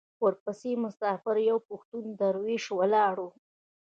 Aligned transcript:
ورپسې 0.25 0.71
مسافر 0.83 1.35
یو 1.49 1.57
پښتون 1.69 2.05
درېشي 2.21 2.71
والا 2.77 3.05
و. 3.17 3.19